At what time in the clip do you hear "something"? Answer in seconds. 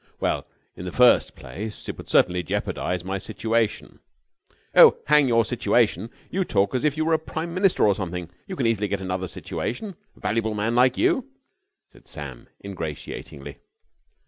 7.93-8.27